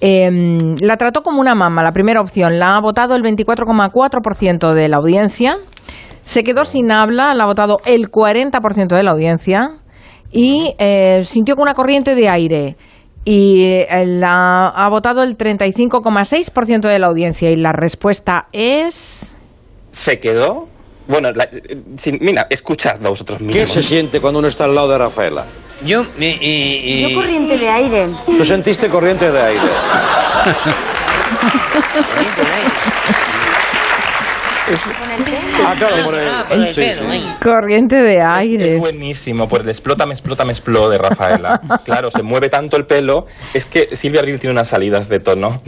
Eh, 0.00 0.76
la 0.80 0.96
trató 0.96 1.22
como 1.22 1.40
una 1.40 1.54
mamá, 1.54 1.82
la 1.82 1.92
primera 1.92 2.20
opción. 2.20 2.58
La 2.58 2.76
ha 2.76 2.80
votado 2.80 3.14
el 3.16 3.22
24,4% 3.22 4.72
de 4.74 4.88
la 4.88 4.98
audiencia. 4.98 5.56
Se 6.24 6.42
quedó 6.42 6.64
sin 6.64 6.90
habla, 6.90 7.34
la 7.34 7.44
ha 7.44 7.46
votado 7.46 7.78
el 7.86 8.10
40% 8.10 8.94
de 8.94 9.02
la 9.02 9.12
audiencia. 9.12 9.76
Y 10.30 10.74
eh, 10.78 11.22
sintió 11.24 11.54
con 11.54 11.62
una 11.62 11.74
corriente 11.74 12.14
de 12.14 12.28
aire. 12.28 12.76
Y 13.28 13.64
eh, 13.64 14.04
la 14.06 14.68
ha 14.68 14.88
votado 14.88 15.24
el 15.24 15.36
35,6% 15.36 16.82
de 16.88 16.98
la 17.00 17.08
audiencia. 17.08 17.50
Y 17.50 17.56
la 17.56 17.72
respuesta 17.72 18.46
es. 18.52 19.36
Se 19.90 20.20
quedó. 20.20 20.68
Bueno, 21.08 21.32
la- 21.32 21.48
eh, 21.50 21.82
sin- 21.98 22.18
mira, 22.20 22.46
escuchadlo 22.48 23.10
vosotros 23.10 23.40
mismos. 23.40 23.56
¿Qué 23.56 23.66
se 23.66 23.82
siente 23.82 24.20
cuando 24.20 24.38
uno 24.38 24.46
está 24.48 24.64
al 24.64 24.76
lado 24.76 24.90
de 24.90 24.98
Rafaela? 24.98 25.44
Yo, 25.84 26.02
eh, 26.20 26.38
eh, 26.40 27.08
Yo 27.10 27.16
corriente 27.20 27.58
de 27.58 27.68
aire. 27.68 28.08
Tú 28.26 28.44
sentiste 28.44 28.88
corriente 28.88 29.30
de 29.30 29.42
aire. 29.42 29.60
Ah, 35.64 35.74
claro, 35.78 36.04
por 36.04 36.14
el- 36.14 36.28
Ah, 36.28 36.44
por 36.48 36.58
el 36.58 36.68
sí, 36.74 36.80
pelo, 36.80 37.02
sí. 37.02 37.08
ahí. 37.08 37.34
Corriente 37.42 37.96
de 37.96 38.18
Es 38.18 38.24
aire. 38.24 38.76
buenísimo, 38.78 39.48
por 39.48 39.60
el 39.62 39.68
explótame, 39.68 40.12
explótame, 40.14 40.52
expló 40.52 40.88
de 40.88 40.98
Rafaela. 40.98 41.60
Claro, 41.84 42.10
se 42.10 42.22
mueve 42.22 42.48
tanto 42.48 42.76
el 42.76 42.84
pelo. 42.86 43.26
Es 43.54 43.64
que 43.64 43.94
Silvia 43.96 44.20
Abril 44.20 44.38
tiene 44.40 44.52
unas 44.52 44.68
salidas 44.68 45.08
de 45.08 45.20
tono 45.20 45.62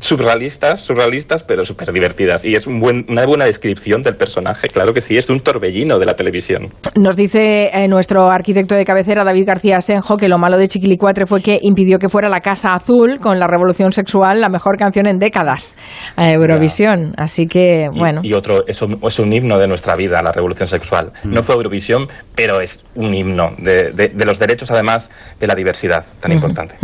surrealistas, 0.00 0.80
surrealistas, 0.80 1.42
pero 1.42 1.64
súper 1.64 1.92
divertidas. 1.92 2.44
Y 2.44 2.52
es 2.54 2.66
un 2.66 2.80
buen, 2.80 3.04
una 3.08 3.24
buena 3.26 3.44
descripción 3.44 4.02
del 4.02 4.16
personaje, 4.16 4.68
claro 4.68 4.92
que 4.92 5.00
sí, 5.00 5.16
es 5.16 5.28
un 5.30 5.40
torbellino 5.40 5.98
de 5.98 6.06
la 6.06 6.14
televisión. 6.14 6.68
Nos 6.96 7.16
dice 7.16 7.70
eh, 7.72 7.88
nuestro 7.88 8.30
arquitecto 8.30 8.74
de 8.74 8.84
cabecera, 8.84 9.24
David 9.24 9.44
García 9.46 9.80
Senjo, 9.80 10.16
que 10.16 10.28
lo 10.28 10.38
malo 10.38 10.56
de 10.58 10.68
Chiquilicuatre 10.68 11.26
fue 11.26 11.42
que 11.42 11.58
impidió 11.62 11.98
que 11.98 12.08
fuera 12.08 12.28
La 12.28 12.40
Casa 12.40 12.72
Azul 12.72 13.18
con 13.20 13.38
la 13.38 13.46
Revolución 13.46 13.92
Sexual 13.92 14.40
la 14.40 14.48
mejor 14.48 14.76
canción 14.76 15.06
en 15.06 15.18
décadas 15.18 15.76
a 16.16 16.30
Eurovisión. 16.32 17.14
Así 17.16 17.46
que, 17.46 17.88
Y, 17.92 17.98
bueno. 17.98 18.20
y 18.22 18.32
otro, 18.34 18.66
es 18.66 18.80
un, 18.82 18.98
es 19.02 19.18
un 19.18 19.32
himno 19.32 19.58
de 19.58 19.66
nuestra 19.66 19.94
vida, 19.94 20.22
la 20.22 20.32
revolución 20.32 20.68
sexual. 20.68 21.12
No 21.24 21.42
fue 21.42 21.54
Eurovisión, 21.54 22.06
pero 22.34 22.60
es 22.60 22.84
un 22.94 23.14
himno 23.14 23.50
de, 23.58 23.90
de- 23.92 24.08
de 24.08 24.24
los 24.24 24.38
derechos, 24.38 24.70
además, 24.70 25.10
de 25.38 25.46
la 25.46 25.54
diversidad 25.54 26.04
tan 26.20 26.32
importante. 26.32 26.74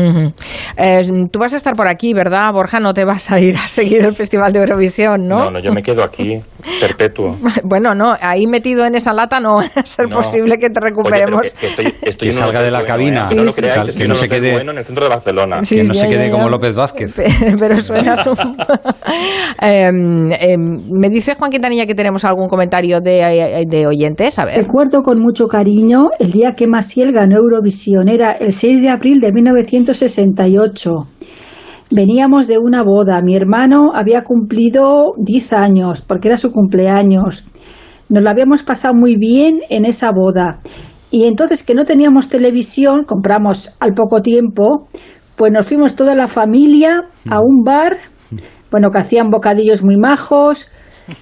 Eh, 0.77 1.03
tú 1.33 1.39
vas 1.39 1.53
a 1.55 1.57
estar 1.57 1.75
por 1.75 1.89
aquí, 1.89 2.13
¿verdad, 2.15 2.53
Borja? 2.53 2.81
No 2.81 2.95
te 2.99 3.05
vas 3.05 3.31
a 3.31 3.39
ir 3.39 3.55
a 3.57 3.69
seguir 3.69 4.03
el 4.05 4.13
Festival 4.17 4.53
de 4.53 4.59
Eurovisión, 4.59 5.29
¿no? 5.29 5.45
No, 5.45 5.51
no, 5.53 5.59
yo 5.61 5.73
me 5.73 5.85
quedo 5.85 6.03
aquí, 6.03 6.41
perpetuo. 6.81 7.37
Bueno, 7.63 7.95
no, 7.95 8.17
ahí 8.21 8.45
metido 8.49 8.85
en 8.87 8.97
esa 8.97 9.13
lata 9.13 9.39
no 9.39 9.57
va 9.59 9.71
a 9.73 9.87
ser 9.87 10.09
No. 10.09 10.17
posible 10.17 10.59
que 10.59 10.69
te 10.69 10.81
Oye, 10.81 10.91
recuperemos. 10.91 11.43
que- 11.43 11.51
que 11.61 11.67
estoy- 11.69 11.95
estoy 12.03 12.29
Que 12.29 12.33
salga 12.33 12.61
de 12.61 12.73
la 12.73 12.79
bueno, 12.81 12.93
cabina. 12.93 13.29
¿eh? 13.31 13.35
No 13.37 13.45
lo 13.45 13.53
Sí, 13.53 13.55
sí, 13.57 13.61
creáis, 13.63 13.85
sí. 13.85 13.91
estoy 13.91 14.03
Que 14.03 14.09
no 14.09 14.15
se 14.15 14.29
quede- 14.29 14.53
bueno 14.55 14.73
en 14.73 14.79
el 14.79 14.85
centro 14.85 15.05
de 15.05 15.11
Barcelona. 15.11 15.65
Sí, 15.65 15.77
que 15.77 15.85
no 15.85 15.95
ya, 15.95 16.01
se 16.01 16.09
quede 16.09 16.27
ya. 16.27 16.33
como 16.33 16.49
López 16.49 16.75
Vázquez. 16.75 17.15
Pero 17.61 17.77
suenas 17.79 18.27
un... 18.27 18.37
Em, 19.61 20.33
em, 20.33 20.83
me 20.91 21.09
dice 21.09 21.37
Juan 21.37 21.53
Quintanilla 21.53 21.87
que 21.87 21.95
tenemos 21.95 22.25
algún 22.25 22.49
comentario 22.49 23.01
de, 23.01 23.65
de 23.69 23.87
oyentes, 23.87 24.41
a 24.41 24.45
ver. 24.45 24.57
Recuerdo 24.57 25.03
con 25.03 25.21
mucho 25.23 25.47
cariño 25.47 26.09
el 26.19 26.33
día 26.33 26.55
que 26.57 26.67
Maciel 26.67 27.13
ganó 27.13 27.37
Eurovisión, 27.39 28.09
era 28.09 28.33
el 28.33 28.53
6 28.53 28.83
de 28.83 28.89
abril 28.89 29.21
de 29.21 29.31
1968. 29.33 30.91
Veníamos 31.91 32.47
de 32.47 32.59
una 32.59 32.83
boda, 32.83 33.23
mi 33.23 33.35
hermano 33.35 33.93
había 33.95 34.23
cumplido 34.23 35.15
10 35.17 35.53
años, 35.55 36.03
porque 36.03 36.29
era 36.29 36.37
su 36.37 36.51
cumpleaños. 36.51 37.45
Nos 38.11 38.23
lo 38.23 38.29
habíamos 38.29 38.63
pasado 38.63 38.95
muy 38.95 39.17
bien 39.17 39.61
en 39.71 39.87
esa 39.87 40.11
boda. 40.13 40.61
Y 41.11 41.25
entonces 41.25 41.63
que 41.63 41.75
no 41.75 41.85
teníamos 41.85 42.29
televisión, 42.29 43.05
compramos 43.07 43.75
al 43.81 43.95
poco 43.95 44.21
tiempo, 44.21 44.89
pues 45.37 45.51
nos 45.51 45.67
fuimos 45.67 45.97
toda 45.97 46.15
la 46.15 46.27
familia 46.27 47.05
a 47.31 47.41
un 47.41 47.63
bar, 47.65 47.97
bueno, 48.71 48.91
que 48.91 48.99
hacían 48.99 49.31
bocadillos 49.31 49.83
muy 49.83 49.97
majos, 49.97 50.71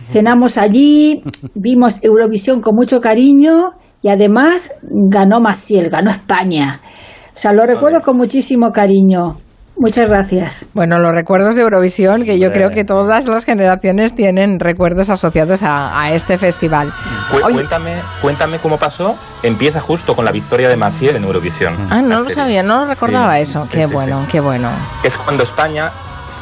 cenamos 0.06 0.58
allí, 0.58 1.22
vimos 1.54 2.02
Eurovisión 2.02 2.60
con 2.60 2.74
mucho 2.74 3.00
cariño 3.00 3.70
y 4.02 4.08
además 4.08 4.72
ganó 4.82 5.40
Maciel, 5.40 5.90
ganó 5.90 6.10
España. 6.10 6.80
O 7.28 7.38
sea, 7.38 7.52
lo 7.52 7.64
recuerdo 7.66 8.00
con 8.00 8.16
muchísimo 8.16 8.72
cariño. 8.72 9.36
Muchas 9.78 10.08
gracias. 10.08 10.64
Bueno, 10.72 10.98
los 10.98 11.12
recuerdos 11.12 11.54
de 11.54 11.60
Eurovisión, 11.62 12.24
que 12.24 12.38
yo 12.38 12.50
creo 12.50 12.70
que 12.70 12.84
todas 12.84 13.26
las 13.26 13.44
generaciones 13.44 14.14
tienen 14.14 14.58
recuerdos 14.58 15.10
asociados 15.10 15.62
a, 15.62 16.00
a 16.00 16.12
este 16.14 16.38
festival. 16.38 16.90
Cu- 17.30 17.44
Oye, 17.44 17.54
cuéntame, 17.54 17.96
cuéntame 18.22 18.58
cómo 18.58 18.78
pasó. 18.78 19.16
Empieza 19.42 19.80
justo 19.80 20.16
con 20.16 20.24
la 20.24 20.32
victoria 20.32 20.70
de 20.70 20.76
Maciel 20.76 21.16
en 21.16 21.24
Eurovisión. 21.24 21.76
ah, 21.90 22.00
no 22.00 22.22
lo 22.22 22.30
sabía, 22.30 22.62
no 22.62 22.80
lo 22.80 22.86
recordaba 22.86 23.36
Sí, 23.36 23.42
eso. 23.42 23.68
qué 23.70 23.86
sí, 23.86 23.92
bueno, 23.92 24.22
sí. 24.22 24.28
qué 24.32 24.40
bueno. 24.40 24.70
Es 25.02 25.16
cuando 25.18 25.42
España 25.42 25.90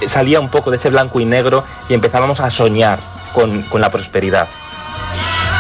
eh, 0.01 0.09
salía 0.09 0.39
un 0.39 0.49
poco 0.49 0.71
de 0.71 0.77
ese 0.77 0.91
blanco 0.91 1.19
y 1.19 1.25
negro 1.25 1.65
y 1.89 1.95
empezábamos 1.95 2.39
a 2.39 2.49
soñar 2.51 3.01
con, 3.35 3.63
con 3.63 3.81
la 3.81 3.91
prosperidad. 3.91 4.47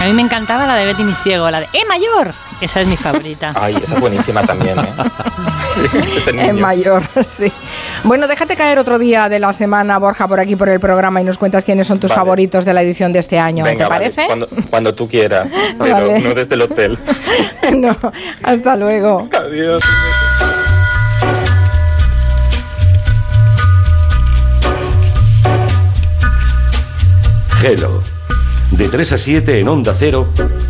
A 0.00 0.04
mí 0.04 0.12
me 0.12 0.22
encantaba 0.22 0.66
la 0.66 0.74
de 0.76 0.86
Betty 0.86 1.02
Mi 1.02 1.12
Ciego, 1.12 1.50
la 1.50 1.60
de 1.60 1.66
¡Eh, 1.72 1.84
mayor! 1.88 2.34
Esa 2.60 2.80
es 2.82 2.86
mi 2.86 2.96
favorita. 2.96 3.52
Ay, 3.56 3.76
esa 3.82 3.94
es 3.94 4.00
buenísima 4.00 4.42
también, 4.44 4.78
¿eh? 4.78 4.92
Ese 6.16 6.32
niño. 6.32 6.44
En 6.50 6.60
mayor, 6.60 7.02
sí. 7.28 7.52
Bueno, 8.04 8.26
déjate 8.28 8.56
caer 8.56 8.78
otro 8.78 8.98
día 8.98 9.28
de 9.28 9.38
la 9.38 9.52
semana, 9.52 9.98
Borja, 9.98 10.28
por 10.28 10.40
aquí 10.40 10.56
por 10.56 10.68
el 10.68 10.80
programa 10.80 11.20
y 11.20 11.24
nos 11.24 11.38
cuentas 11.38 11.64
quiénes 11.64 11.86
son 11.86 11.98
tus 12.00 12.10
Vale. 12.10 12.20
favoritos 12.20 12.64
de 12.64 12.72
la 12.72 12.82
edición 12.82 13.12
de 13.12 13.18
este 13.20 13.38
año. 13.38 13.64
Venga, 13.64 13.84
¿Te 13.84 13.90
vale, 13.90 14.04
parece? 14.04 14.26
Cuando, 14.26 14.48
cuando 14.70 14.94
tú 14.94 15.08
quieras, 15.08 15.48
pero 15.78 15.92
Vale. 15.94 16.20
no 16.20 16.34
desde 16.34 16.54
el 16.54 16.62
hotel. 16.62 16.98
no, 17.76 17.96
hasta 18.42 18.76
luego. 18.76 19.28
Adiós. 19.38 19.82
Hello. 27.62 28.02
De 28.72 28.88
3 28.88 29.12
a 29.12 29.18
7 29.18 29.60
en 29.60 29.68
Onda 29.68 29.94
Cero 29.96 30.28